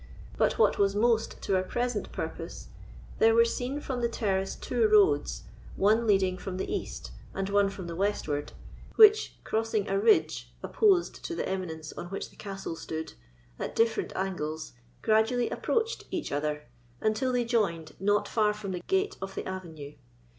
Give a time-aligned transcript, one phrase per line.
[0.35, 2.69] But what was most to our present purpose,
[3.19, 5.43] there were seen from the terrace two roads,
[5.75, 8.53] one leading from the east, and one from the westward,
[8.95, 13.13] which, crossing a ridge opposed to the eminence on which the castle stood,
[13.59, 16.63] at different angles, gradually approached each other,
[16.99, 19.93] until they joined not far from the gate of the avenue.